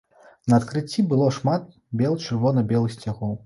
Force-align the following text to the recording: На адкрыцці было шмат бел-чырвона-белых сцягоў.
На 0.53 0.57
адкрыцці 0.61 1.05
было 1.11 1.29
шмат 1.37 1.69
бел-чырвона-белых 2.03 2.99
сцягоў. 3.01 3.39